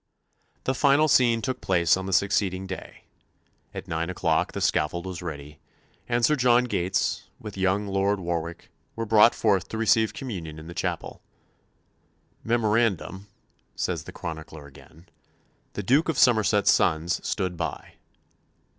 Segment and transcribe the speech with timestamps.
[0.63, 3.03] The final scene took place on the succeeding day.
[3.71, 5.59] At nine o'clock the scaffold was ready,
[6.09, 10.65] and Sir John Gates, with young Lord Warwick, were brought forth to receive Communion in
[10.65, 11.21] the chapel
[12.43, 13.27] ("Memorandum,"
[13.75, 15.07] says the chronicler again,
[15.73, 17.93] "the Duke of Somerset's sons stood by").